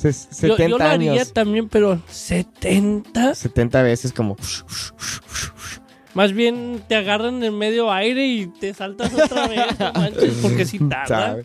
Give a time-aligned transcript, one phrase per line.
[0.00, 1.32] Ses- Yo, 70 yo lo haría años.
[1.32, 3.34] también, pero 70.
[3.34, 4.36] 70 veces como...
[6.14, 10.64] Más bien te agarran en medio aire y te saltas otra vez, no manches, porque
[10.64, 11.38] si tarda.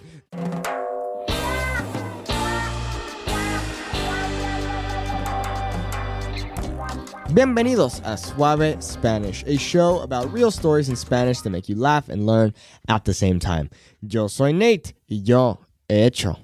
[7.34, 12.08] Bienvenidos a Suave Spanish, a show about real stories in Spanish that make you laugh
[12.10, 12.54] and learn
[12.88, 13.70] at the same time.
[14.02, 15.60] Yo soy Nate y yo
[15.90, 16.38] he hecho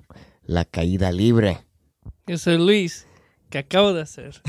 [0.45, 1.59] la caída libre.
[2.27, 3.05] Yo soy Luis,
[3.49, 4.39] que acabo de hacer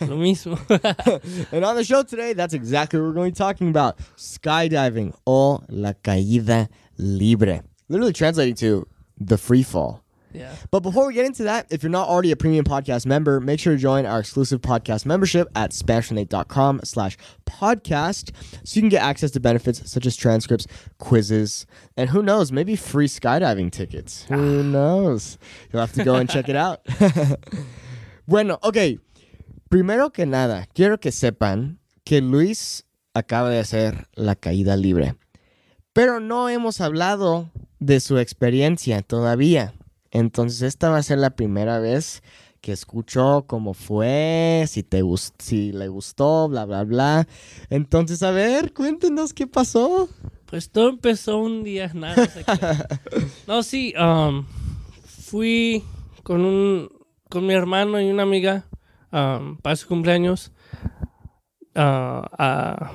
[0.00, 0.56] lo mismo.
[1.52, 5.12] And on the show today, that's exactly what we're going to be talking about skydiving
[5.26, 7.62] o la caída libre.
[7.88, 8.86] Literally translating to
[9.18, 10.02] the free fall.
[10.32, 10.54] Yeah.
[10.70, 13.60] But before we get into that, if you're not already a premium podcast member, make
[13.60, 18.30] sure to join our exclusive podcast membership at SpanishNate.com slash podcast
[18.64, 20.66] so you can get access to benefits such as transcripts,
[20.98, 24.24] quizzes, and who knows, maybe free skydiving tickets.
[24.24, 24.62] Who ah.
[24.62, 25.38] knows?
[25.72, 26.80] You'll have to go and check it out.
[28.26, 28.98] bueno, ok.
[29.70, 35.14] Primero que nada, quiero que sepan que Luis acaba de hacer la caída libre.
[35.92, 39.74] Pero no hemos hablado de su experiencia todavía.
[40.10, 42.22] Entonces esta va a ser la primera vez
[42.60, 47.28] que escucho cómo fue, si te gust- si le gustó, bla bla bla.
[47.70, 50.08] Entonces, a ver, cuéntenos qué pasó.
[50.46, 52.26] Pues todo empezó un día, nada.
[53.46, 54.44] No, sí, um,
[55.06, 55.84] fui
[56.22, 56.88] con un
[57.30, 58.64] con mi hermano y una amiga
[59.12, 60.50] um, para su cumpleaños
[61.76, 62.92] uh, a,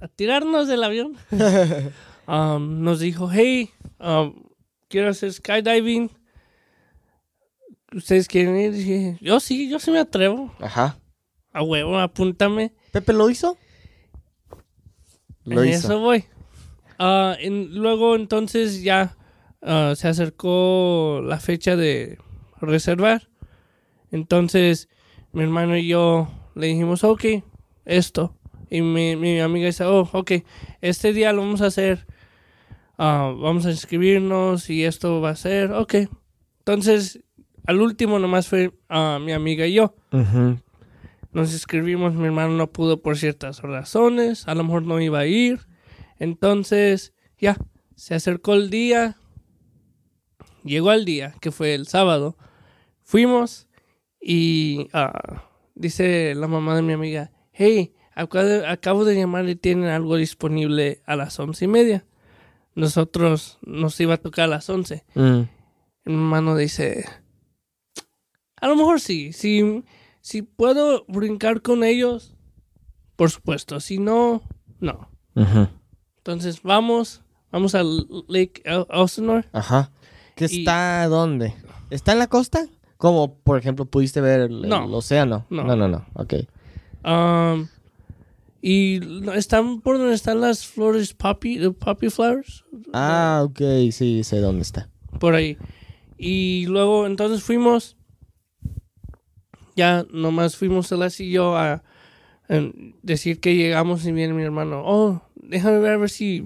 [0.00, 1.16] a tirarnos del avión.
[2.24, 4.32] Um, nos dijo, hey, um,
[4.92, 6.10] quiero hacer skydiving.
[7.94, 8.72] ¿Ustedes quieren ir?
[8.72, 10.52] Dije, yo sí, yo sí me atrevo.
[10.60, 10.98] Ajá.
[11.50, 12.72] A huevo, apúntame.
[12.92, 13.56] ¿Pepe lo hizo?
[15.44, 15.78] Lo en hizo.
[15.88, 16.24] eso voy.
[16.98, 19.16] Ah, en- luego entonces ya
[19.62, 22.18] ah, se acercó la fecha de
[22.60, 23.28] reservar.
[24.10, 24.88] Entonces
[25.32, 27.24] mi hermano y yo le dijimos, ok,
[27.86, 28.36] esto.
[28.70, 30.32] Y mi, mi amiga dice, oh, ok,
[30.82, 32.06] este día lo vamos a hacer.
[33.04, 35.94] Ah, vamos a inscribirnos y esto va a ser, ok.
[36.60, 37.18] Entonces,
[37.66, 39.96] al último nomás fue ah, mi amiga y yo.
[41.32, 45.26] Nos inscribimos, mi hermano no pudo por ciertas razones, a lo mejor no iba a
[45.26, 45.66] ir.
[46.20, 47.56] Entonces, ya,
[47.96, 49.16] se acercó el día,
[50.62, 52.36] llegó el día, que fue el sábado.
[53.02, 53.66] Fuimos
[54.20, 59.56] y ah, dice la mamá de mi amiga, hey, acabo de, acabo de llamar y
[59.56, 62.04] tienen algo disponible a las once y media.
[62.74, 65.04] Nosotros nos iba a tocar a las once.
[65.14, 65.40] Mm.
[66.04, 67.04] Mi hermano dice,
[68.60, 69.84] a lo mejor sí, si,
[70.20, 72.34] si puedo brincar con ellos,
[73.16, 74.42] por supuesto, si no,
[74.80, 75.10] no.
[76.18, 79.48] Entonces vamos, vamos al Lake El- Elsinore.
[79.52, 79.90] Ajá.
[80.34, 81.54] ¿Qué Y- está dónde?
[81.90, 82.66] ¿Está en la costa?
[82.96, 84.84] Como, por ejemplo, pudiste ver el, el No.
[84.86, 85.46] océano.
[85.50, 85.64] No.
[85.64, 85.88] no, no.
[85.88, 86.06] no.
[86.14, 86.34] Ok.
[87.04, 87.66] Um,
[88.64, 89.00] y
[89.34, 94.88] están por donde están las flores poppy, poppy flowers, Ah, ok, sí, sé dónde está.
[95.18, 95.58] por ahí.
[96.16, 97.96] Y luego entonces fuimos,
[99.76, 101.82] ya nomás fuimos Celeste y yo a, a
[103.02, 106.44] decir que llegamos y viene mi hermano, oh, déjame ver a ver si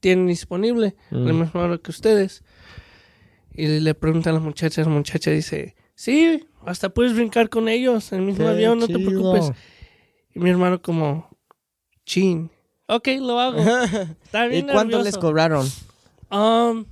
[0.00, 1.26] tienen disponible Mm.
[1.26, 2.42] la misma hora que ustedes.
[3.54, 8.10] Y le pregunta a la muchacha, la muchacha dice, sí, hasta puedes brincar con ellos
[8.12, 9.50] en el mismo Qué avión, no te preocupes.
[10.34, 11.31] Y mi hermano como,
[12.04, 12.50] chin,
[12.86, 13.58] ok, lo hago.
[14.24, 15.66] Está ¿Y cuánto les cobraron?
[16.30, 16.84] Um,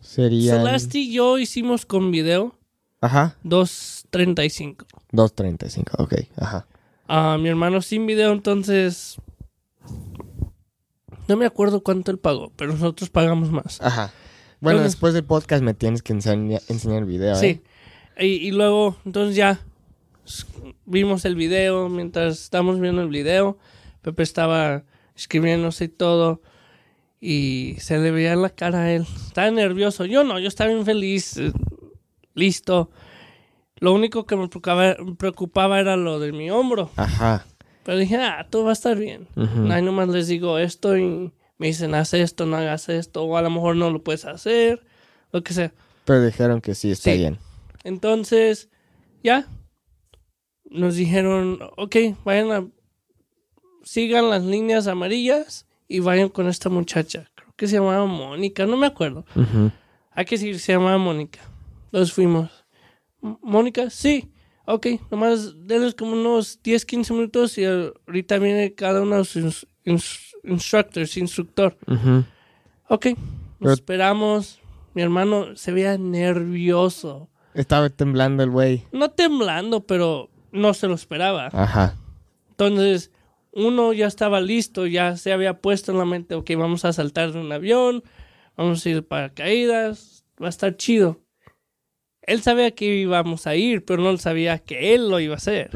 [0.00, 0.56] Sería.
[0.56, 2.54] Celeste y yo hicimos con video
[3.00, 3.36] Ajá.
[3.44, 4.86] 2.35.
[5.12, 6.14] 2.35, ok.
[6.36, 6.66] Ajá.
[7.08, 9.16] Ah, mi hermano sin video, entonces...
[11.28, 13.80] No me acuerdo cuánto él pagó, pero nosotros pagamos más.
[13.80, 14.12] Ajá.
[14.60, 17.46] Bueno, Entonces- después del podcast me tienes que enseña- enseñar el video, Sí.
[17.46, 17.62] ¿eh?
[18.18, 19.60] Y, y luego, entonces ya
[20.84, 21.88] vimos el video.
[21.88, 23.56] Mientras estábamos viendo el video,
[24.02, 24.84] Pepe estaba
[25.16, 26.42] escribiéndose y todo.
[27.20, 29.06] Y se le veía en la cara a él.
[29.26, 30.06] Estaba nervioso.
[30.06, 31.36] Yo no, yo estaba bien feliz.
[31.36, 31.52] eh,
[32.34, 32.90] listo.
[33.78, 36.90] Lo único que me preocupaba, me preocupaba era lo de mi hombro.
[36.96, 37.46] Ajá.
[37.84, 39.26] Pero dije, ah, todo va a estar bien.
[39.36, 39.70] Ujú.
[39.72, 43.24] Ahí nomás les digo esto y me dicen, haz esto, no hagas esto.
[43.24, 44.82] O a lo mejor no lo puedes hacer.
[45.32, 45.72] Lo que sea.
[46.04, 47.18] Pero dijeron que sí, está Sí.
[47.18, 47.38] bien.
[47.84, 48.68] Entonces,
[49.22, 49.46] ya.
[50.64, 52.66] Nos dijeron, ok, vayan a.
[53.82, 57.30] Sigan las líneas amarillas y vayan con esta muchacha.
[57.34, 59.24] Creo que se llamaba Mónica, no me acuerdo.
[60.12, 61.40] Hay que decir, se llamaba Mónica.
[61.92, 62.50] Nos fuimos.
[63.22, 64.30] "M- Mónica, sí.
[64.66, 69.66] Ok, nomás denles como unos 10, 15 minutos y ahorita viene cada uno de sus
[69.84, 71.76] ins- instructors, instructor.
[71.88, 72.24] Ujú.
[72.88, 73.16] Ok, nos
[73.58, 74.60] Pero- esperamos.
[74.94, 77.28] Mi hermano se veía nervioso.
[77.54, 78.84] Estaba temblando el güey.
[78.92, 81.48] No temblando, pero no se lo esperaba.
[81.52, 81.96] Ajá.
[82.50, 83.10] Entonces,
[83.52, 87.32] uno ya estaba listo, ya se había puesto en la mente, ok, vamos a saltar
[87.32, 88.02] de un avión,
[88.56, 91.20] vamos a ir para caídas, va a estar chido.
[92.22, 95.70] Él sabía que íbamos a ir, pero no sabía que él lo iba a hacer.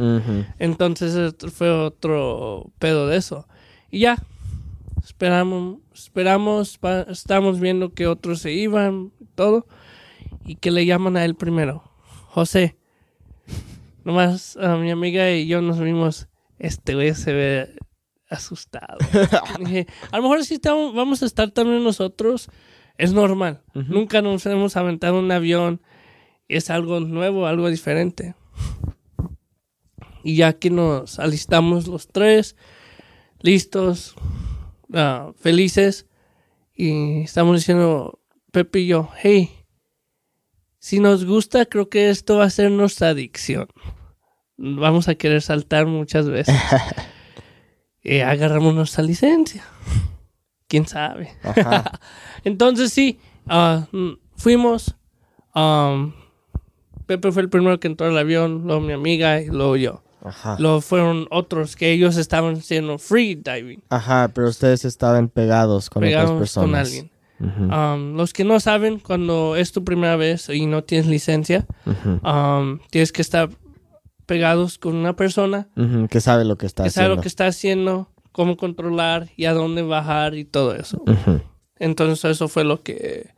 [0.58, 3.48] Entonces fue otro pedo de eso.
[3.90, 4.22] Y ya,
[5.02, 6.78] esperamos, esperamos,
[7.08, 9.66] estamos viendo que otros se iban, todo,
[10.44, 11.82] y que le llaman a él primero.
[12.28, 12.76] José.
[14.04, 16.28] Nomás a mi amiga y yo nos vimos,
[16.58, 17.76] este güey se ve
[18.28, 18.98] asustado.
[19.58, 22.48] Dije, a lo mejor si estamos, vamos a estar también nosotros,
[22.98, 23.62] es normal.
[23.74, 25.82] Nunca nos hemos aventado un avión,
[26.48, 28.34] es algo nuevo, algo diferente.
[30.22, 32.56] Y ya que nos alistamos los tres,
[33.40, 34.14] listos,
[34.92, 36.06] ah, felices,
[36.74, 39.50] y estamos diciendo, Pepe y yo, hey,
[40.78, 43.68] si nos gusta, creo que esto va a ser nuestra adicción.
[44.56, 46.54] Vamos a querer saltar muchas veces.
[48.02, 49.64] y agarramos nuestra licencia.
[50.68, 51.30] ¿Quién sabe?
[51.42, 52.00] Ajá.
[52.44, 54.96] Entonces sí, mm, fuimos.
[57.06, 60.02] Pepe fue el primero que entró al avión, luego mi amiga y luego yo.
[60.24, 60.56] Ajá.
[60.58, 66.02] Luego fueron otros que ellos estaban haciendo free diving, Ajá, pero ustedes estaban pegados con
[66.02, 66.64] otras personas.
[66.64, 68.16] con alguien.
[68.16, 71.66] Los que no saben, cuando es tu primera vez y no tienes licencia,
[72.90, 73.50] tienes que estar
[74.26, 75.68] pegados con una persona
[76.10, 77.16] Que sabe lo que está que sabe haciendo.
[77.16, 81.02] lo que está haciendo, cómo controlar y a dónde bajar y todo eso.
[81.78, 83.30] Entonces eso fue lo que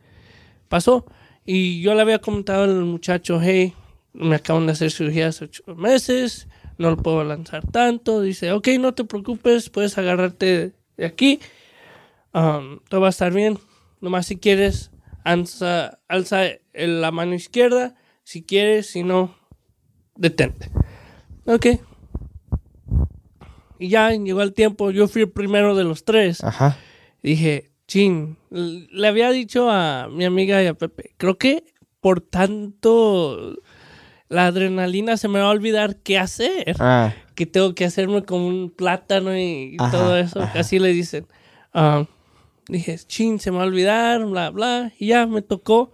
[0.68, 1.06] pasó.
[1.44, 3.74] Y yo le había comentado al muchacho, hey,
[4.12, 6.48] me acaban de hacer cirugía hace ocho meses,
[6.78, 8.20] no lo puedo lanzar tanto.
[8.20, 11.40] Dice, ok, no te preocupes, puedes agarrarte de aquí,
[12.34, 13.58] um, todo va a estar bien.
[14.00, 14.90] Nomás si quieres,
[15.24, 16.42] alza, alza
[16.74, 17.94] la mano izquierda,
[18.24, 19.34] si quieres, si no,
[20.16, 20.70] detente.
[21.46, 21.66] Ok.
[23.78, 26.42] Y ya llegó el tiempo, yo fui el primero de los tres.
[26.42, 26.78] Ajá.
[27.22, 31.64] Dije, chin, le había dicho a mi amiga y a Pepe, creo que
[32.00, 33.56] por tanto
[34.28, 38.46] la adrenalina se me va a olvidar qué hacer, Ah, que tengo que hacerme como
[38.46, 40.58] un plátano y Ajá, todo eso, ajá.
[40.60, 41.26] así le dicen.
[41.74, 42.06] Ah,
[42.68, 45.92] dije, chin, se me va a olvidar, bla, bla, y ya me tocó.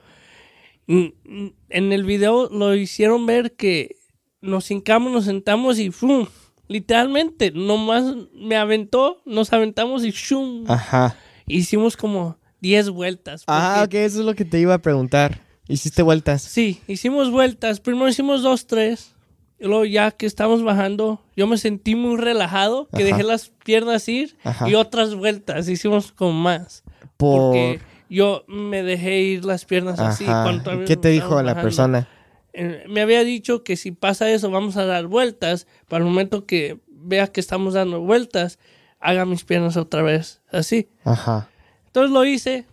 [0.86, 3.96] En el video lo hicieron ver que
[4.42, 6.26] nos hincamos, nos sentamos y ¡fum!
[6.68, 8.04] Literalmente, nomás
[8.34, 10.64] me aventó, nos aventamos y ¡shum!
[10.68, 11.16] ajá.
[11.46, 13.42] Hicimos como 10 vueltas.
[13.46, 15.40] Ah, ok, eso es lo que te iba a preguntar.
[15.68, 16.42] ¿Hiciste vueltas?
[16.42, 17.80] Sí, hicimos vueltas.
[17.80, 19.14] Primero hicimos dos, tres.
[19.58, 23.04] Y luego ya que estamos bajando, yo me sentí muy relajado, que Ajá.
[23.04, 24.68] dejé las piernas ir Ajá.
[24.68, 25.68] y otras vueltas.
[25.68, 26.82] Hicimos como más.
[27.16, 27.40] Por...
[27.40, 30.24] Porque yo me dejé ir las piernas así.
[30.24, 30.44] Ajá.
[30.44, 31.62] cuando todavía ¿Qué te dijo la bajando.
[31.62, 32.08] persona?
[32.54, 35.66] Eh, me había dicho que si pasa eso, vamos a dar vueltas.
[35.88, 38.58] Para el momento que vea que estamos dando vueltas,
[39.00, 40.88] haga mis piernas otra vez así.
[41.04, 41.48] Ajá.
[41.86, 42.66] Entonces lo hice.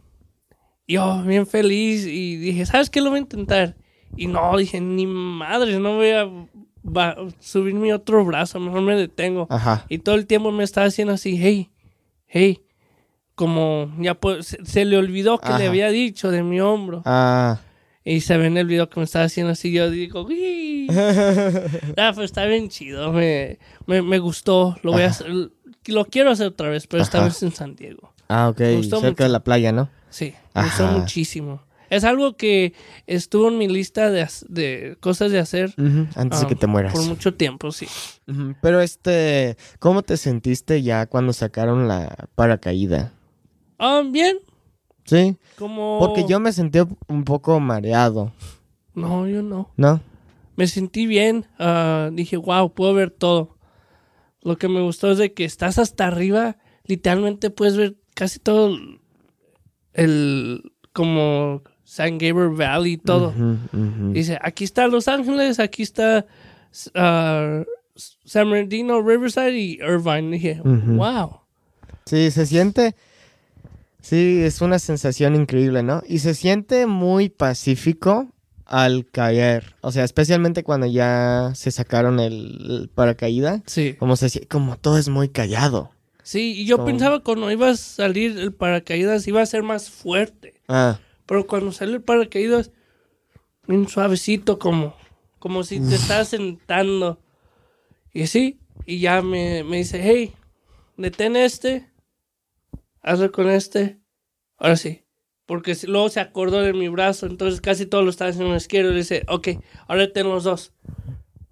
[0.88, 3.00] Yo bien feliz y dije, ¿sabes qué?
[3.02, 3.76] Lo voy a intentar.
[4.18, 6.26] Y no, dije, ni madre, no voy a
[6.84, 9.46] va- subir mi otro brazo, mejor me detengo.
[9.52, 9.86] Ajá.
[9.88, 11.70] Y todo el tiempo me estaba haciendo así, hey,
[12.26, 12.64] hey.
[13.36, 15.60] Como ya pues, se, se le olvidó que Ajá.
[15.60, 17.04] le había dicho de mi hombro.
[17.06, 17.60] Ah.
[18.12, 19.72] Y se ve en el video que me estaba haciendo así.
[19.72, 20.88] Yo digo, "Uy".
[21.98, 23.12] Ah, pues está bien chido.
[23.14, 24.76] Me, me, me gustó.
[24.81, 25.28] Lo voy a hacer.
[25.86, 27.28] Lo quiero hacer otra vez, pero esta Ajá.
[27.28, 28.12] vez en San Diego.
[28.28, 28.57] ah, ok.
[28.57, 29.24] Cerca mucho.
[29.24, 29.90] de la playa, ¿no?
[30.10, 31.62] Sí, me gustó muchísimo.
[31.92, 32.74] Es algo que
[33.07, 35.74] estuvo en mi lista de, de cosas de hacer
[36.16, 36.94] Antes de ah, que te mueras.
[36.94, 37.88] por mucho tiempo, sí.
[38.62, 43.12] Pero este, ¿cómo te sentiste ya cuando sacaron la paracaída?
[43.80, 44.38] Ah, bien,
[45.09, 45.97] Sí, como...
[45.99, 48.31] porque yo me sentí un poco mareado,
[48.94, 49.69] No, yo no.
[49.78, 50.01] ¿no?
[50.56, 51.45] Me sentí bien.
[51.57, 53.57] ah, dije, wow, puedo ver todo.
[54.42, 58.78] Lo que me gustó es de que estás hasta arriba, literalmente puedes ver casi todo
[59.94, 60.71] el...
[60.94, 63.33] como San Gabriel Valley y todo.
[64.13, 66.28] Dice, aquí está Los Ángeles, aquí está
[66.94, 67.63] ah,
[67.95, 70.30] San Bernardino, Riverside y Irvine.
[70.30, 71.39] Dije, wow.
[72.06, 72.95] Sí, se siente,
[74.02, 76.02] sí, es una sensación increíble, ¿no?
[76.08, 78.30] Y se siente muy pacífico
[78.66, 83.96] al caer, o sea, especialmente cuando ya se sacaron el, el paracaída, Sí.
[83.98, 85.92] como se como todo es muy callado.
[86.22, 89.90] Sí, y yo Como- pensaba cuando iba a salir el paracaídas iba a ser más
[89.90, 90.54] fuerte.
[90.68, 92.72] Ah, Pero cuando sale el paracaídas,
[93.68, 94.96] bien suavecito, como,
[95.40, 97.20] como si te estás sentando.
[98.14, 100.34] Y sí, y ya me, me dice, hey,
[100.98, 101.88] detén este,
[103.02, 104.00] hazlo con este.
[104.58, 105.04] Ahora sí,
[105.46, 108.98] porque luego se acordó de mi brazo, entonces casi todo lo estaba haciendo izquierdo y
[108.98, 109.48] dice, ok,
[109.88, 110.74] ahora ten los dos.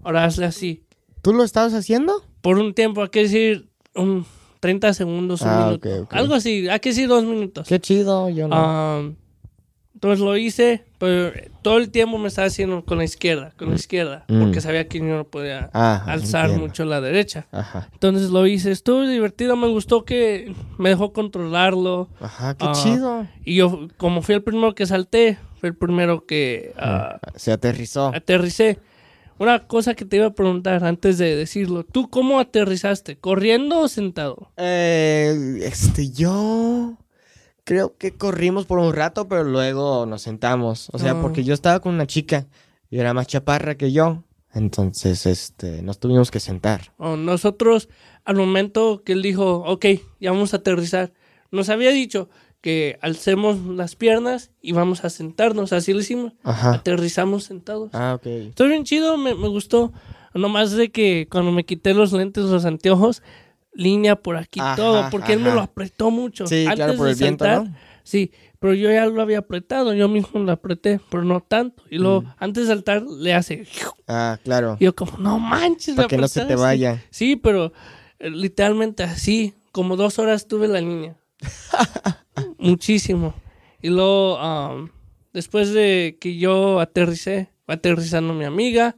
[0.03, 0.85] Ahora hazle así.
[1.21, 2.23] ¿Tú lo estabas haciendo?
[2.41, 4.25] Por un tiempo, hay que decir un
[4.59, 6.07] 30 segundos, un Ah, minuto.
[6.11, 7.67] Algo así, hay que decir dos minutos.
[7.67, 8.55] Qué chido, yo no.
[8.55, 9.09] Ah,
[9.97, 11.31] entonces lo hice, pero
[11.63, 14.41] todo el tiempo me estaba haciendo con la izquierda, con la izquierda, Mm.
[14.43, 16.67] porque sabía que yo no podía Ah, alzar entiendo.
[16.67, 17.47] mucho la derecha.
[17.51, 17.89] Ajá.
[17.93, 22.09] Entonces lo hice, estuvo divertido, me gustó que me dejó controlarlo.
[22.21, 23.27] Ajá, qué Ah, chido.
[23.43, 28.09] Y yo, como fui el primero que salté, fui el primero que ah, Se aterrizó.
[28.13, 28.77] aterricé.
[29.39, 33.17] Una cosa que te iba a preguntar antes de decirlo, ¿tú cómo aterrizaste?
[33.17, 34.51] ¿Corriendo o sentado?
[34.57, 36.97] Eh, este, yo
[37.67, 40.89] creo que corrimos por un rato, pero luego nos sentamos.
[40.93, 41.21] O sea, Ah.
[41.21, 42.47] porque yo estaba con una chica
[42.89, 44.23] y era más chaparra que yo.
[44.53, 46.93] Entonces, este, nos tuvimos que sentar.
[46.97, 47.89] O nosotros,
[48.23, 49.85] al momento que él dijo, ok,
[50.21, 51.11] ya vamos a aterrizar,
[51.51, 52.29] nos había dicho
[52.61, 56.33] que alcemos las piernas y vamos a sentarnos, así lo hicimos.
[56.43, 56.75] Ajá.
[56.75, 57.89] Aterrizamos sentados.
[57.93, 58.25] Ah, ok.
[58.25, 59.91] Estuvo bien chido, me, me gustó.
[60.33, 63.23] Nomás de que cuando me quité los lentes, los anteojos,
[63.77, 66.47] línea por aquí, Ajá, todo, porque él me lo apretó mucho.
[66.47, 67.77] Sí, claro, por de el viento, saltar, ¿no?
[68.03, 71.83] Sí, pero yo ya lo había apretado, yo mismo lo apreté, pero no tanto.
[71.89, 72.33] Y luego, Mm.
[72.39, 73.67] antes de saltar, le hace...
[74.07, 74.77] Ah, claro.
[74.79, 76.65] Y yo como, no manches, Para que no se te apretaste".
[76.67, 77.03] vaya.
[77.11, 77.71] Sí, pero
[78.19, 81.15] eh, literalmente así, como dos horas tuve la línea.
[82.57, 83.33] Muchísimo.
[83.81, 84.89] Y luego, am,
[85.33, 88.95] después de que yo aterricé, va aterrizando mi amiga,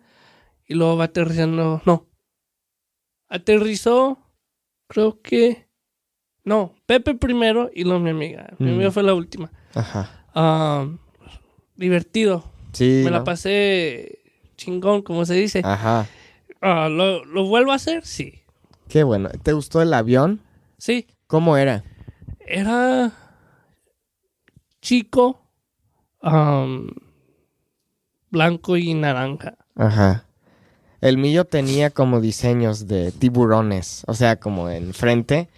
[0.67, 2.05] y luego va aterrizando, no.
[3.27, 4.19] Aterrizó,
[4.89, 5.67] creo que,
[6.43, 8.49] no, Pepe primero y luego mi amiga.
[8.59, 8.73] Mi Mm.
[8.73, 9.49] amiga fue la última.
[9.73, 10.25] Ajá.
[10.33, 10.97] Am,
[11.75, 12.43] divertido.
[12.73, 13.01] Sí.
[13.05, 14.19] Me la pasé
[14.57, 15.61] chingón, como se dice.
[15.63, 16.07] Ajá.
[16.61, 18.05] Ah, ¿lo, ¿Lo vuelvo a hacer?
[18.05, 18.41] Sí.
[18.89, 19.29] Qué bueno.
[19.43, 20.41] ¿Te gustó el avión?
[20.77, 21.07] Sí.
[21.27, 21.83] ¿Cómo era?
[22.45, 23.11] Era
[24.81, 25.41] chico,
[26.21, 26.89] am,
[28.31, 29.55] blanco y naranja.
[29.75, 30.25] Ajá.
[31.01, 35.49] El mío tenía como diseños de tiburones, o sea, como enfrente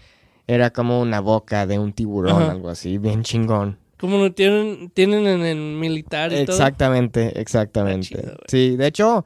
[0.48, 2.52] era como una boca de un tiburón, Ajá.
[2.52, 3.78] algo así, bien chingón.
[3.98, 6.56] Como lo tienen, tienen en el militar y todo.
[6.56, 8.08] Exactamente, exactamente.
[8.08, 9.26] Chido, sí, de hecho,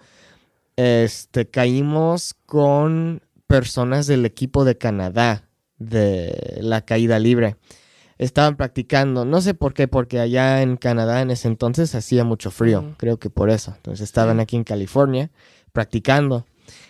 [0.75, 7.55] este caímos con personas del equipo de Canadá de la caída libre.
[8.17, 12.49] Estaban practicando, no sé por qué, porque allá en Canadá en ese entonces hacía mucho
[12.49, 13.73] frío, creo que por eso.
[13.75, 15.31] Entonces estaban aquí en California
[15.75, 16.47] practicando.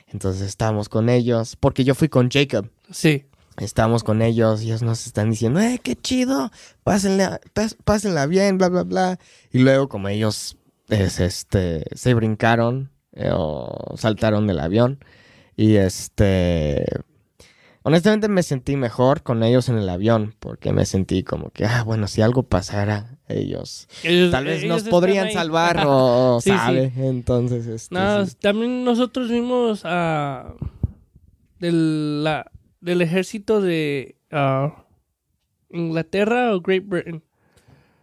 [0.08, 2.70] Entonces estábamos con ellos, porque yo fui con Jacob.
[2.90, 3.26] Sí.
[3.58, 6.52] Estamos con ellos ellos nos están diciendo, ¡eh, qué chido!
[6.84, 7.42] Pásenla,
[7.84, 9.20] pásenla bien, bla, bla, bla.
[9.52, 10.58] Y luego, como ellos
[10.90, 15.00] es, este, se brincaron eh, o saltaron del avión,
[15.56, 16.86] y este.
[17.88, 21.84] Honestamente me sentí mejor con ellos en el avión, porque me sentí como que, ah,
[21.84, 25.34] bueno, si algo pasara, ellos Ellos- tal vez ellos nos podrían ahí.
[25.34, 26.52] salvar o, Sí.
[26.98, 28.36] Entonces, este, No, sí.
[28.42, 30.56] también nosotros vimos a
[31.60, 32.52] del, la,
[32.82, 34.84] del ejército de ah,
[35.70, 37.22] Inglaterra o Great Britain.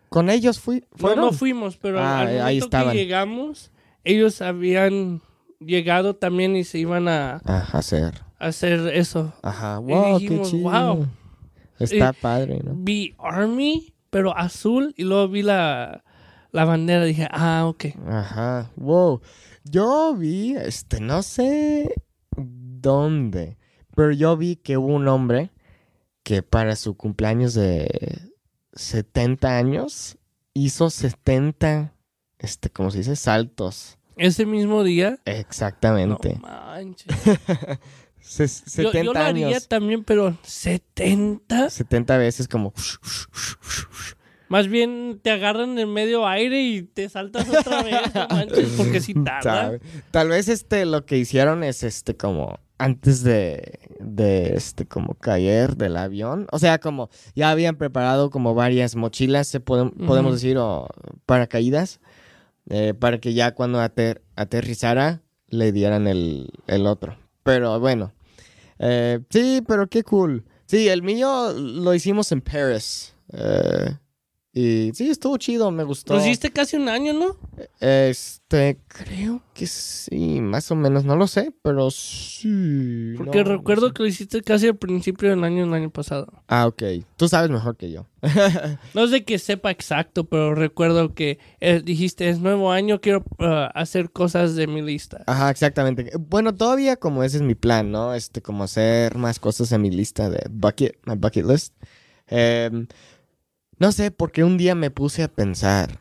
[0.08, 1.24] con ellos fui, No, fueron.
[1.24, 2.92] no fuimos, pero Ah, al ahí momento estaban.
[2.92, 3.70] que llegamos,
[4.04, 5.22] ellos habían
[5.58, 8.20] llegado también y se iban a, Ajá, hacer.
[8.46, 9.32] Hacer eso.
[9.42, 10.70] Ajá, wow, dijimos, qué chido.
[10.70, 11.06] "Wow".
[11.78, 12.74] Está padre, ¿no?
[12.76, 16.04] Vi Army, pero azul, y luego vi la,
[16.52, 17.04] la bandera.
[17.04, 17.86] Dije, ah, ok.
[18.08, 19.20] Ajá, wow.
[19.64, 21.92] Yo vi, este, no sé
[22.36, 23.56] dónde,
[23.96, 25.50] pero yo vi que hubo un hombre
[26.22, 28.30] que para su cumpleaños de
[28.74, 30.18] 70 años
[30.54, 31.94] hizo 70,
[32.38, 33.16] este, ¿cómo se dice?
[33.16, 33.98] Saltos.
[34.16, 35.18] Ese mismo día.
[35.24, 36.34] Exactamente.
[36.34, 37.06] No manches.
[38.22, 39.68] Se- Yo, 70 yo lo haría años.
[39.68, 41.68] también, pero 70.
[41.70, 42.72] 70 veces como...
[44.48, 49.00] Más bien te agarran en medio aire y te saltas otra vez, no manches, porque
[49.00, 49.78] si tarda.
[50.10, 55.76] Tal vez este lo que hicieron es este como antes de, de este como caer
[55.78, 56.48] del avión.
[56.52, 60.86] O sea, como ya habían preparado como varias mochilas, se podem- podemos decir, o
[61.24, 62.00] paracaídas,
[62.68, 67.16] eh, para que ya cuando ater- aterrizara le dieran el, el otro.
[67.42, 68.12] Pero bueno,
[68.78, 70.44] eh, sí, pero qué cool.
[70.66, 73.14] Sí, el mío lo hicimos en Paris.
[73.32, 73.96] eh,
[74.54, 76.12] y sí, estuvo chido, me gustó.
[76.12, 77.38] Lo hiciste casi un año, ¿no?
[77.80, 83.14] Este, creo que sí, más o menos, no lo sé, pero sí.
[83.16, 83.94] Porque no, no recuerdo sé.
[83.94, 86.30] que lo hiciste casi al principio del año, el año pasado.
[86.48, 86.82] Ah, ok.
[87.16, 88.06] Tú sabes mejor que yo.
[88.94, 93.70] No de que sepa exacto, pero recuerdo que eh, dijiste, es nuevo año, quiero ah,
[93.74, 95.24] hacer cosas de mi lista.
[95.26, 96.10] Ajá, exactamente.
[96.18, 98.14] Bueno, todavía como ese es mi plan, ¿no?
[98.14, 101.74] Este, como hacer más cosas en mi lista de bucket, my bucket list.
[102.28, 102.86] Em,
[103.82, 105.98] no sé, porque un día me puse a pensar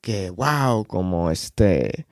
[0.00, 2.06] que, wow, como este,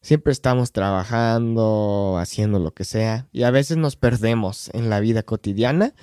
[0.00, 5.22] siempre estamos trabajando, haciendo lo que sea, y a veces nos perdemos en la vida
[5.22, 5.94] cotidiana,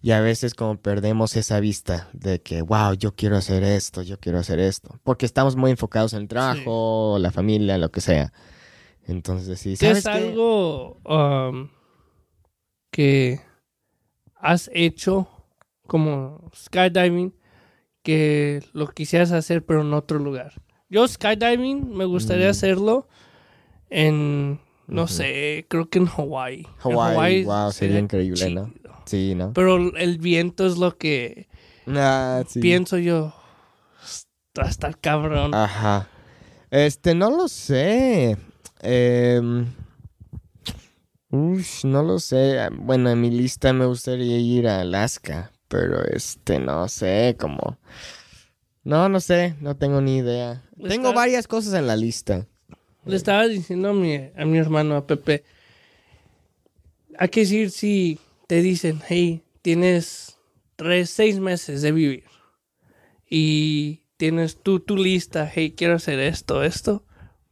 [0.00, 4.20] y a veces como perdemos esa vista de que, wow, yo quiero hacer esto, yo
[4.20, 8.32] quiero hacer esto, porque estamos muy enfocados en el trabajo, la familia, lo que sea.
[9.02, 11.70] Entonces, sí, ¿Qué ¿sabes es algo um,
[12.92, 13.40] que
[14.36, 15.26] has hecho
[15.88, 17.35] como skydiving
[18.06, 20.52] que lo quisieras hacer pero en otro lugar?
[20.88, 22.50] Yo skydiving me gustaría Mm.
[22.50, 23.08] hacerlo
[23.90, 26.60] en, no sé, creo que en Hawaii.
[26.60, 28.72] En Hawái, wow, sería increíble, ¿no?
[29.06, 29.52] Sí, ¿no?
[29.52, 31.48] Pero el viento es lo que
[31.88, 32.60] Ah, sí.
[32.60, 33.34] pienso yo.
[34.58, 35.52] Va a estar cabrón.
[35.54, 36.08] Ajá.
[36.70, 38.36] Este, no lo sé.
[41.30, 42.68] Ush, no lo sé.
[42.72, 47.78] Bueno, en mi lista me gustaría ir a Alaska, pero este, no sé, como...
[48.84, 50.62] No, no sé, no tengo ni idea.
[50.88, 52.46] Tengo varias cosas en la lista.
[53.04, 55.44] Le estaba diciendo a mi, a mi hermano, a Pepe,
[57.18, 60.38] hay que decir si te dicen, hey, tienes
[60.76, 62.24] tres, seis meses de vivir
[63.28, 67.04] y tienes tú tu lista, hey, quiero hacer esto, esto.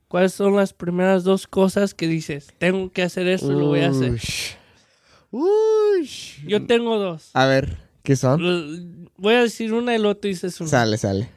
[0.08, 2.54] ¿Cuáles son las primeras dos cosas que dices?
[2.58, 4.20] Tengo que hacer esto y lo voy a hacer.
[5.32, 6.44] Ush.
[6.46, 7.30] Yo tengo dos.
[7.34, 9.10] A ver, ¿qué son?
[9.16, 10.70] Voy a decir una y luego tú dices una.
[10.70, 11.28] Sale, sale.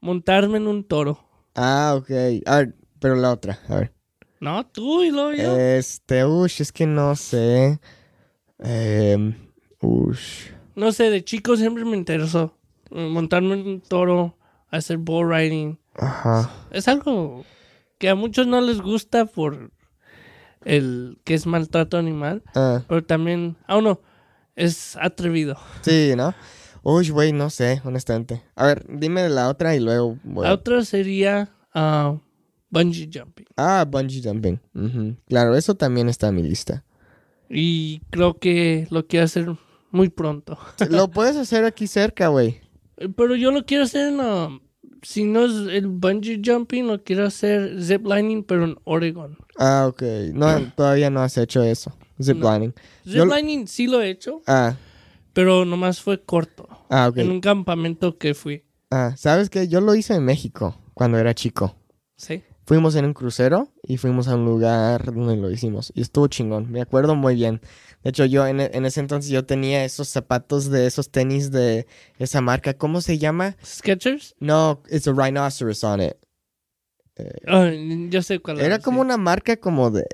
[0.00, 1.18] Montarme en un toro.
[1.56, 2.10] Ah, ok.
[2.46, 3.92] A ver, pero la otra, a ver.
[4.38, 5.56] No, tú y luego yo.
[5.58, 7.80] Este, ush, es que no sé.
[9.80, 10.50] Ush.
[10.74, 12.56] No sé, de chico siempre me interesó.
[12.90, 14.36] eh, Montarme en un toro,
[14.70, 15.78] hacer bull riding.
[15.94, 16.50] Ajá.
[16.70, 17.44] Es algo
[17.98, 19.70] que a muchos no les gusta por
[20.64, 22.42] el que es maltrato animal.
[22.54, 24.00] Ah, Pero también, aún no,
[24.56, 25.56] es atrevido.
[25.82, 26.34] sí, ¿no?
[26.82, 28.42] Uy, güey, no sé, honestamente.
[28.54, 30.44] A ver, dime la otra y luego voy.
[30.46, 32.16] La otra sería ah,
[32.70, 33.46] bungee jumping.
[33.56, 34.60] Ah, bungee jumping.
[35.28, 36.84] Claro, eso también está en mi lista.
[37.50, 39.48] Y creo que lo quiero hacer
[39.90, 40.58] muy pronto.
[40.90, 42.60] Lo puedes hacer aquí cerca, güey.
[42.98, 44.20] Eh, Pero yo lo quiero hacer en...
[44.20, 44.60] ah,
[45.02, 49.36] si no es el bungee jumping, lo quiero hacer ziplining, pero en Oregon.
[49.58, 50.02] Ah, ok.
[50.32, 51.95] No, todavía no has hecho eso.
[52.20, 52.74] Ziplining.
[53.04, 54.76] Lo- Ziplining sí lo he hecho, Ah,
[55.32, 56.68] pero nomás fue corto.
[56.90, 57.18] ah, ok.
[57.18, 58.64] En un campamento que fui.
[58.90, 59.68] Ah, ¿sabes qué?
[59.68, 61.76] Yo lo hice en México cuando era chico.
[62.16, 62.42] Sí.
[62.64, 65.92] Fuimos en un crucero y fuimos a un lugar donde lo hicimos.
[65.94, 66.70] Y estuvo chingón.
[66.72, 67.60] Me acuerdo muy bien.
[68.02, 71.50] De hecho, yo en, e- en ese entonces yo tenía esos zapatos de esos tenis
[71.52, 71.86] de
[72.18, 72.74] esa marca.
[72.74, 73.56] ¿Cómo se llama?
[73.64, 74.34] Skechers.
[74.40, 76.14] No, it's a rhinoceros on it.
[77.46, 77.70] Ah,
[78.10, 79.06] yo sé cuál Era es, como sí.
[79.06, 80.04] una marca como de,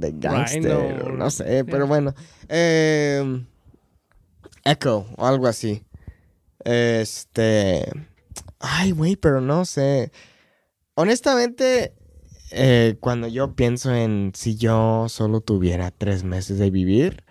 [0.00, 2.14] de gangster, Rhino, no sé, pero bueno.
[2.48, 3.44] Eh,
[4.64, 5.82] Echo o algo así.
[6.64, 7.88] Este...
[8.58, 10.10] Ay, güey, pero no sé.
[10.94, 11.94] Honestamente,
[12.50, 17.24] eh, cuando yo pienso en si yo solo tuviera tres meses de vivir,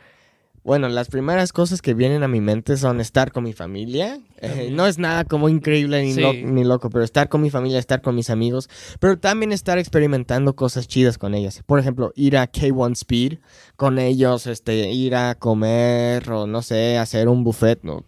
[0.65, 4.19] bueno, las primeras cosas que vienen a mi mente son estar con mi familia.
[4.41, 6.19] Eh, no es nada como increíble ni, Sí.
[6.21, 8.67] lo- ni loco, pero estar con mi familia, estar con mis amigos,
[8.99, 11.61] pero también estar experimentando cosas chidas con ellas.
[11.65, 13.37] Por ejemplo, ir a K1 Speed
[13.75, 18.03] con ellos, este, ir a comer o no sé, hacer un buffet, ¿no?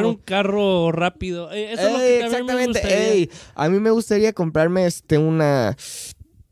[0.00, 1.52] Como- un carro rápido.
[1.52, 2.80] Eh, eso es lo que me exactamente.
[2.80, 3.12] gustaría.
[3.12, 5.76] ey, a mí me gustaría comprarme este una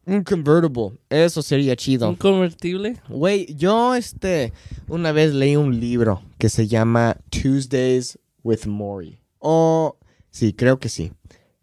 [0.04, 0.98] un convertible.
[1.08, 2.08] Eso sería chido.
[2.08, 2.96] Un convertible.
[3.08, 4.52] Güey, yo este
[4.88, 9.18] una vez leí un libro que se llama Tuesdays with Maury.
[9.38, 9.96] O
[10.30, 11.12] sí, creo que sí.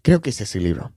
[0.02, 0.92] Creo que es ese libro.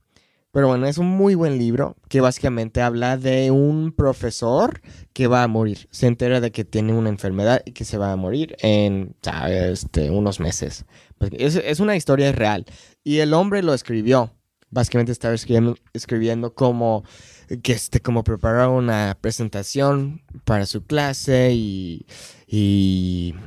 [0.53, 5.41] Pero bueno, es un muy buen libro que básicamente habla de un profesor que va
[5.41, 5.87] a morir.
[5.89, 9.15] Se entera de que tiene una enfermedad y que se va a morir en.
[9.47, 10.85] Este, unos meses.
[11.17, 12.65] Pues, Es, es una historia real.
[13.03, 14.31] Y el hombre lo escribió.
[14.69, 17.03] Básicamente estaba escribiendo, escribiendo como
[17.61, 22.05] que este, como preparar una presentación para su clase y,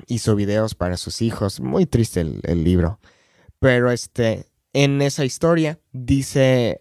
[0.08, 1.60] hizo videos para sus hijos.
[1.60, 2.98] Muy triste el, el libro.
[3.60, 6.78] Pero este, en esa historia dice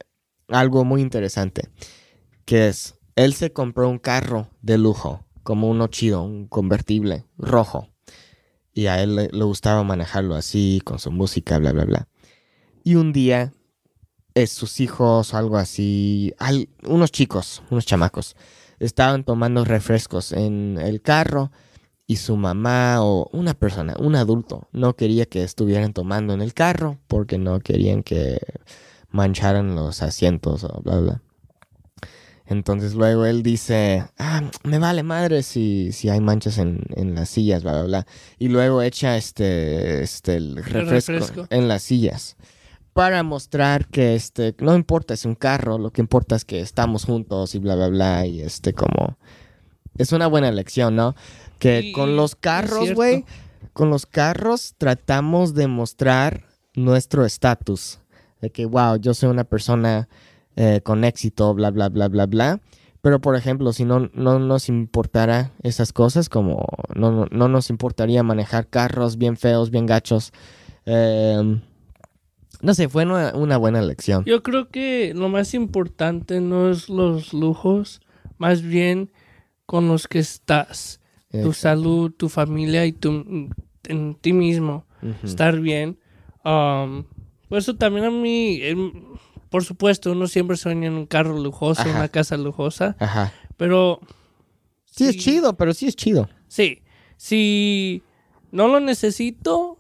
[0.48, 1.70] algo muy interesante,
[2.46, 7.90] que es, él se compró un carro de lujo, como uno chido, un convertible rojo.
[8.74, 12.08] Y a él le, le gustaba manejarlo así, con su música, bla, bla, bla.
[12.84, 13.54] Y un día,
[14.36, 18.36] eh, sus hijos o algo así, al- unos chicos, unos chamacos,
[18.80, 21.52] estaban tomando refrescos en el carro
[22.08, 26.54] y su mamá o una persona, un adulto, no quería que estuvieran tomando en el
[26.54, 28.38] carro porque no querían que
[29.10, 31.22] mancharan los asientos o bla, bla.
[32.48, 37.30] Entonces luego él dice, ah, me vale madre si, si hay manchas en, en las
[37.30, 38.08] sillas, bla, bla, bla.
[38.38, 41.48] Y luego echa este, este el refresco, refresco.
[41.50, 42.36] en las sillas.
[42.96, 47.04] Para mostrar que este, no importa, es un carro, lo que importa es que estamos
[47.04, 48.26] juntos y bla, bla, bla.
[48.26, 49.18] Y este como...
[49.98, 51.14] Es una buena lección, ¿no?
[51.60, 53.26] Que con los carros, güey,
[53.74, 58.00] con los carros tratamos de mostrar nuestro estatus.
[58.40, 60.08] De que, wow, yo soy una persona
[60.56, 62.62] eh, con éxito, bla, bla, bla, bla, bla.
[63.02, 67.70] Pero, por ejemplo, si no, no nos importara esas cosas, como no, no, no nos
[67.70, 70.32] importaría manejar carros bien feos, bien gachos.
[70.86, 71.60] eh,
[72.62, 74.24] no sé, fue una, una buena lección.
[74.26, 78.02] Yo creo que lo más importante no es los lujos,
[78.38, 79.12] más bien
[79.66, 81.00] con los que estás.
[81.32, 81.54] Tu Exacto.
[81.54, 83.10] salud, tu familia y tu,
[83.88, 84.86] en ti mismo.
[85.24, 86.00] Estar bien.
[86.44, 87.04] Um,
[87.50, 88.92] por eso también a mí, em,
[89.50, 91.92] por supuesto, uno siempre sueña en un carro lujoso, Ajá.
[91.98, 92.96] una casa lujosa.
[93.00, 93.34] Ajá.
[93.58, 94.00] Pero
[94.86, 95.20] Sí, es Sí.
[95.20, 96.30] chido, pero sí es chido.
[96.48, 96.82] sí,
[97.18, 98.02] si
[98.52, 99.78] no lo necesito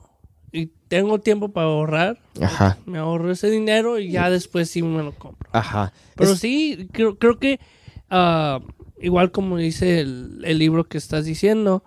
[0.87, 2.77] tengo tiempo para ahorrar, Ajá.
[2.85, 5.49] me ahorro ese dinero y ya después sí me lo compro.
[5.53, 5.91] Ajá.
[6.15, 7.59] Pero Es- sí, creo, creo que
[8.09, 8.59] ah,
[9.01, 11.83] igual como dice el, el libro que estás diciendo,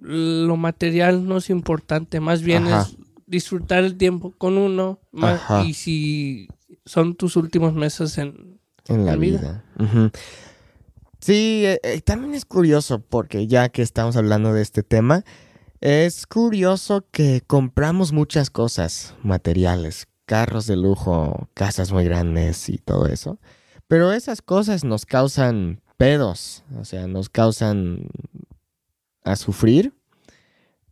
[0.00, 2.82] lo material no es importante, más bien Ajá.
[2.82, 5.64] es disfrutar el tiempo con uno Ajá.
[5.64, 6.48] y si
[6.84, 8.58] son tus últimos meses en...
[8.86, 9.64] en la la vida.
[9.78, 10.12] vida.
[11.20, 15.24] Sí, eh, eh, también es curioso porque ya que estamos hablando de este tema,
[15.80, 23.06] es curioso que compramos muchas cosas materiales, carros de lujo, casas muy grandes y todo
[23.06, 23.38] eso,
[23.86, 28.08] pero esas cosas nos causan pedos, o sea, nos causan
[29.24, 29.94] a sufrir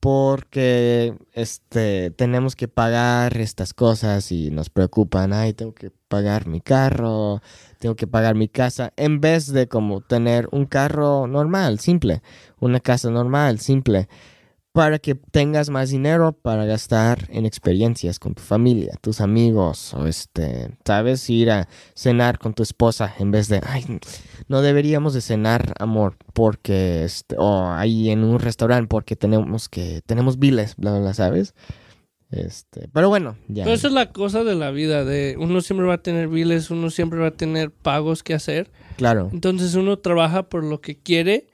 [0.00, 6.60] porque este tenemos que pagar estas cosas y nos preocupan, ay, tengo que pagar mi
[6.60, 7.42] carro,
[7.80, 12.22] tengo que pagar mi casa, en vez de como tener un carro normal, simple,
[12.60, 14.08] una casa normal, simple,
[14.76, 20.06] para que tengas más dinero para gastar en experiencias con tu familia, tus amigos, o
[20.06, 23.86] este, sabes, ir a cenar con tu esposa en vez de, ay,
[24.48, 30.02] no deberíamos de cenar, amor, porque, este, o ahí en un restaurante porque tenemos que,
[30.04, 31.54] tenemos biles, bla, bla, bla, ¿sabes?
[32.30, 33.64] Este, pero bueno, ya.
[33.64, 36.70] Pero esa es la cosa de la vida, de uno siempre va a tener biles,
[36.70, 38.70] uno siempre va a tener pagos que hacer.
[38.98, 39.30] Claro.
[39.32, 41.46] Entonces uno trabaja por lo que quiere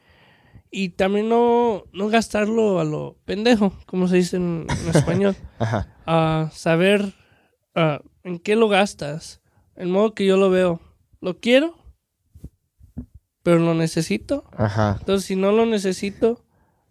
[0.74, 5.37] y también no, no gastarlo a lo pendejo, como se dice en, en español.
[5.58, 5.94] Ajá.
[6.06, 7.12] a saber
[8.24, 9.40] en qué lo gastas.
[9.76, 10.80] El modo que yo lo veo.
[11.20, 11.76] Lo quiero,
[13.42, 14.44] pero lo necesito.
[14.56, 14.96] Ajá.
[14.98, 16.42] Entonces, si no lo necesito,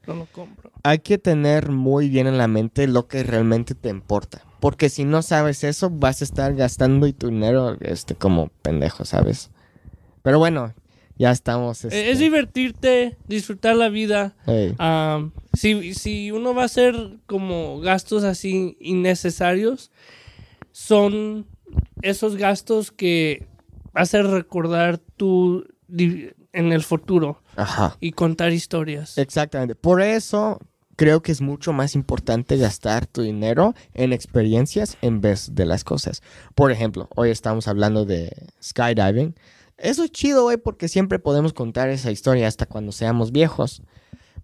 [0.08, 0.72] no lo compro.
[0.84, 4.44] Hay que tener muy bien en la mente lo que realmente te importa.
[4.60, 9.06] Porque si no sabes eso, vas a estar gastando y tu dinero este, como pendejo,
[9.06, 9.50] ¿sabes?
[10.22, 10.74] Pero bueno,
[11.22, 11.86] ya estamos.
[11.86, 14.34] Eh, este, Es divertirte, disfrutar la vida.
[14.48, 14.74] hey,
[15.54, 16.96] si, si uno va a hacer
[17.28, 19.92] como gastos así innecesarios,
[20.72, 21.46] son
[22.02, 23.48] esos gastos que
[23.94, 27.98] hacer recordar tú di- en el futuro Ajá.
[28.00, 29.18] y contar historias.
[29.18, 29.76] Exactamente.
[29.76, 30.60] Por eso
[30.96, 35.84] creo que es mucho más importante gastar tu dinero en experiencias en vez de las
[35.84, 36.22] cosas.
[36.56, 38.32] Por ejemplo, hoy estamos hablando de
[38.62, 39.36] skydiving.
[39.82, 43.82] Eso es chido, güey, porque siempre podemos contar esa historia hasta cuando seamos viejos.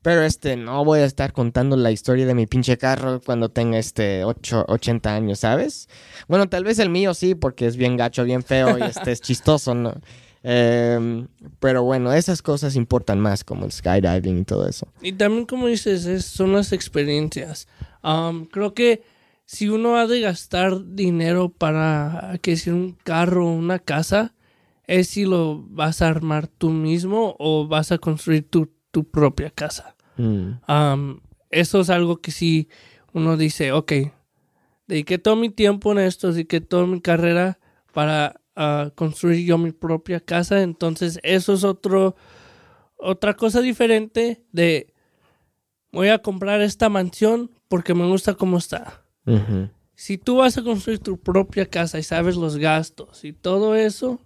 [0.02, 3.78] Pero este, no voy a estar contando la historia de mi pinche carro cuando tenga
[3.78, 5.90] este 8, 80 años, ¿sabes?
[6.28, 9.22] Bueno, tal vez el mío sí, porque es bien gacho, bien feo y este es
[9.22, 9.96] chistoso, ¿no?
[10.44, 11.28] Em,
[11.60, 14.88] pero bueno, esas cosas importan más, como el skydiving y todo eso.
[15.02, 17.68] Y también, como dices, es- son las experiencias.
[18.02, 19.02] Am, creo que
[19.46, 24.34] si uno ha de gastar dinero para, que decir, un carro una casa,
[24.88, 29.50] es si lo vas a armar tú mismo o vas a construir tu, tu propia
[29.52, 29.96] casa.
[30.16, 31.20] Mm,
[31.52, 32.70] eso es algo que si
[33.14, 33.92] uno dice, ok,
[34.88, 37.60] dediqué todo mi tiempo en esto, dediqué toda mi carrera
[37.94, 42.16] para ah, construir yo mi propia casa, entonces eso es otro,
[42.96, 44.94] otra cosa diferente de
[45.92, 49.04] voy a comprar esta mansión porque me gusta cómo está.
[49.94, 54.22] Si tú vas a construir tu propia casa y sabes los gastos y todo eso,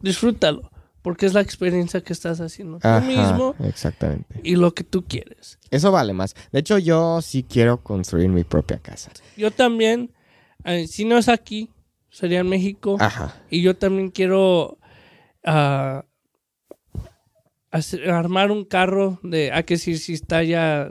[0.00, 0.70] disfrútalo,
[1.02, 4.40] porque es la experiencia que estás haciendo tú mismo exactamente.
[4.42, 5.58] y lo que tú quieres.
[5.70, 6.34] Eso vale más.
[6.52, 9.10] De hecho, yo sí quiero construir mi propia casa.
[9.36, 10.12] Yo también,
[10.64, 11.70] eh, si no es aquí,
[12.10, 12.96] sería en México.
[13.00, 13.34] Ajá.
[13.50, 14.78] Y yo también quiero
[15.44, 16.04] ah,
[17.70, 20.90] hacer- armar un carro de, a que si, si está ya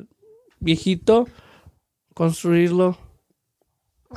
[0.60, 1.28] viejito,
[2.13, 2.97] construirlo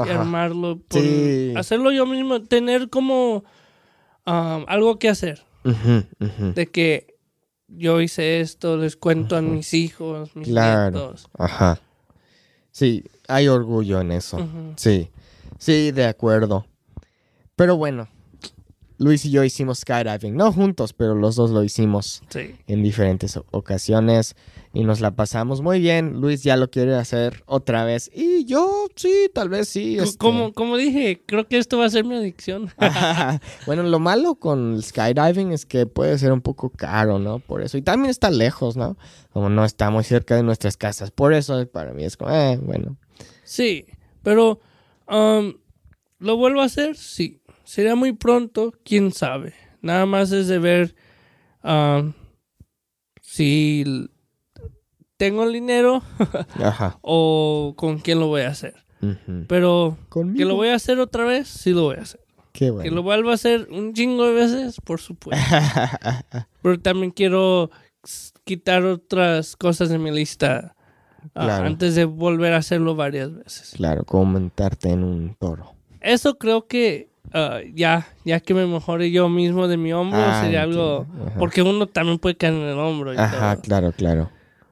[0.07, 0.79] y armarlo.
[0.89, 1.53] por- Sí.
[1.57, 3.45] Hacerlo yo mismo, tener como
[4.27, 5.45] um, algo que hacer.
[5.65, 7.15] De que
[7.69, 10.91] yo hice esto, les cuento a mis hijos, mis Claro.
[10.99, 11.29] nietos.
[11.39, 11.81] Ajá.
[12.73, 14.39] Sí, hay orgullo en eso.
[14.77, 15.11] Sí,
[15.59, 16.67] sí, de acuerdo.
[17.57, 18.09] Pero bueno,
[19.01, 22.55] Luis y yo hicimos skydiving, no juntos, pero los dos lo hicimos Sí.
[22.67, 24.37] en diferentes ocasiones
[24.75, 26.21] y nos la pasamos muy bien.
[26.21, 29.97] Luis ya lo quiere hacer otra vez y yo sí, tal vez sí.
[29.97, 30.19] Este.
[30.19, 32.71] Como, como dije, creo que esto va a ser mi adicción.
[33.67, 37.39] bueno, lo malo con el skydiving es que puede ser un poco caro, ¿no?
[37.39, 37.79] Por eso.
[37.79, 38.99] Y también está lejos, ¿no?
[39.33, 41.11] Como no está muy cerca de nuestras casas.
[41.11, 42.99] Por eso para mí es como, eh, bueno.
[43.45, 43.87] Sí,
[44.23, 44.61] pero
[45.09, 45.55] um,
[46.19, 46.97] ¿lo vuelvo a hacer?
[46.97, 47.40] Sí.
[47.71, 49.55] Sería muy pronto, quién sabe.
[49.81, 50.97] Nada más es de ver
[51.63, 52.15] um,
[53.21, 54.09] si
[55.17, 56.03] tengo el dinero
[56.61, 56.99] Ajá.
[57.01, 58.75] o con quién lo voy a hacer.
[59.47, 60.37] Pero Conmigo.
[60.37, 62.19] que lo voy a hacer otra vez, sí lo voy a hacer.
[62.51, 65.41] Qué Que lo vuelva a hacer un chingo de veces, por supuesto.
[66.63, 67.71] Pero también quiero
[68.43, 70.75] quitar otras cosas de mi lista
[71.37, 73.75] ah, antes de volver a hacerlo varias veces.
[73.77, 75.77] claro, como montarte en un toro.
[76.01, 80.41] Eso creo que ah, ya, ya que me mejore yo mismo de mi hombro, Ah,
[80.43, 81.07] sería algo...
[81.39, 83.63] Porque uno también puede caer en el hombro y Ajá, todo.
[83.63, 84.31] claro, claro.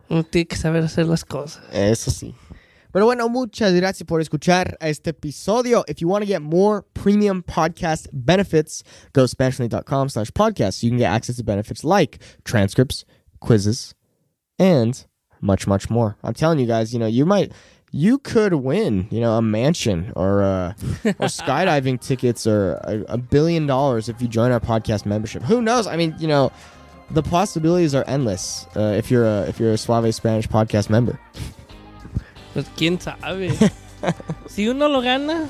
[0.09, 1.63] Uno tiene que saber hacer las cosas.
[1.73, 2.35] Eso sí.
[2.91, 5.85] Pero bueno, muchas gracias por escuchar este episodio.
[5.87, 8.83] If you want to get more premium podcast benefits,
[9.13, 10.83] go to SpanishLink.com slash podcast.
[10.83, 13.05] You can get access to benefits like transcripts,
[13.41, 13.95] quizzes,
[14.59, 15.05] and
[15.43, 16.17] much, much more.
[16.25, 17.53] I'm telling you guys, you know, you might,
[17.93, 20.73] you could win, you know, a mansion or, uh,
[21.19, 25.43] or skydiving tickets or a, a billion dollars if you join our podcast membership.
[25.43, 25.87] Who knows?
[25.87, 26.53] I mean, you know,
[27.11, 31.19] the possibilities are endless uh, if you're a if you're a Suave Spanish podcast member.
[32.55, 33.51] Pues quién sabe.
[34.47, 35.49] si uno lo gana,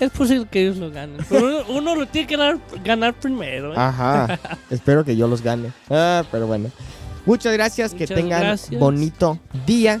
[0.00, 1.24] es posible que ellos lo ganen.
[1.28, 3.72] Pero uno, lo tiene que dar- ganar primero.
[3.72, 3.76] ¿eh?
[3.76, 4.38] Ajá.
[4.70, 5.72] Espero que yo los gane.
[5.90, 6.70] Ah, pero bueno.
[7.26, 7.94] Muchas gracias.
[7.94, 8.78] que tengan gracias.
[8.80, 10.00] bonito día.